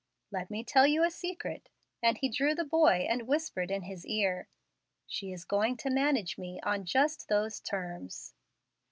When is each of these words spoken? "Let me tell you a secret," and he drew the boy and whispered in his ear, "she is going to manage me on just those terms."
"Let 0.31 0.49
me 0.49 0.63
tell 0.63 0.87
you 0.87 1.03
a 1.03 1.11
secret," 1.11 1.69
and 2.01 2.17
he 2.17 2.27
drew 2.27 2.55
the 2.55 2.63
boy 2.65 3.05
and 3.07 3.27
whispered 3.27 3.69
in 3.69 3.83
his 3.83 4.03
ear, 4.07 4.47
"she 5.05 5.31
is 5.31 5.45
going 5.45 5.77
to 5.77 5.91
manage 5.91 6.39
me 6.39 6.59
on 6.63 6.85
just 6.85 7.27
those 7.29 7.59
terms." 7.59 8.33